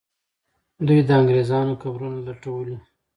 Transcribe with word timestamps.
دوی 0.87 0.99
د 1.07 1.09
انګریزانو 1.19 1.79
قبرونه 1.81 2.19
لټولې. 2.27 2.77